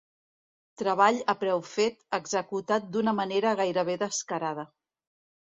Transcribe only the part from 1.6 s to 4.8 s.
fet, executat d'una manera gairebé descarada.